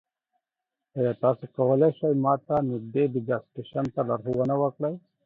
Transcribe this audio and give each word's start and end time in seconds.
ایا 0.97 1.13
تاسو 1.21 1.43
کولی 1.55 1.89
شئ 1.97 2.13
ما 2.23 2.33
ته 2.45 2.55
نږدې 2.71 3.03
د 3.13 3.15
ګاز 3.27 3.43
سټیشن 3.47 3.85
ته 3.93 4.01
لارښوونه 4.07 4.55
وکړئ؟ 4.59 4.95